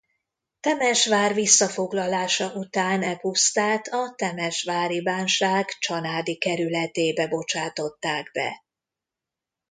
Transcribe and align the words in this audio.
Temesvár 0.59 1.33
visszafoglalása 1.33 2.53
után 2.53 3.01
e 3.03 3.15
pusztát 3.15 3.87
a 3.87 4.13
temesvári 4.15 5.01
bánság 5.01 5.65
csanádi 5.79 6.37
kerületébe 6.37 7.27
bocsátották 7.27 8.31
be. 8.31 8.63